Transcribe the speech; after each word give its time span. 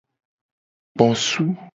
Ekposu. 0.93 1.45